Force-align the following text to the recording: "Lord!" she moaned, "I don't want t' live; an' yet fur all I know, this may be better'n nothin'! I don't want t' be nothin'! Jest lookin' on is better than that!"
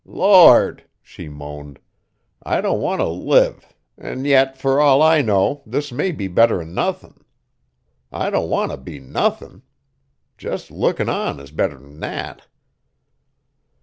"Lord!" 0.03 0.85
she 1.03 1.29
moaned, 1.29 1.77
"I 2.41 2.59
don't 2.59 2.81
want 2.81 3.01
t' 3.01 3.05
live; 3.05 3.75
an' 3.99 4.25
yet 4.25 4.57
fur 4.57 4.79
all 4.79 5.03
I 5.03 5.21
know, 5.21 5.61
this 5.63 5.91
may 5.91 6.11
be 6.11 6.27
better'n 6.27 6.73
nothin'! 6.73 7.23
I 8.11 8.31
don't 8.31 8.49
want 8.49 8.71
t' 8.71 8.77
be 8.77 8.99
nothin'! 8.99 9.61
Jest 10.39 10.71
lookin' 10.71 11.07
on 11.07 11.39
is 11.39 11.51
better 11.51 11.77
than 11.77 11.99
that!" 11.99 12.47